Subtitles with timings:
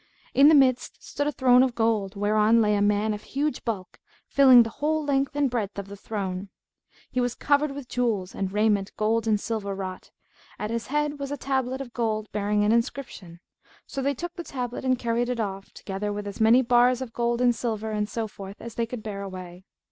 [0.33, 3.99] In the midst stood a throne of gold, whereon lay a man of huge bulk,
[4.27, 6.49] filling the whole length and breadth of the throne.
[7.11, 10.09] He was covered with jewels and raiment gold and silver wrought,
[10.57, 13.41] and at his head was a tablet of gold bearing an inscription.
[13.85, 17.13] So they took the tablet and carried it off, together with as many bars of
[17.13, 19.65] gold and silver and so forth as they could bear away."